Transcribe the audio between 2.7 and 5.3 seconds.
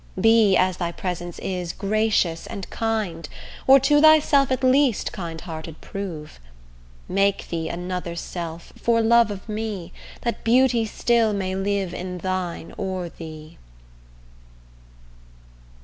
kind, Or to thyself at least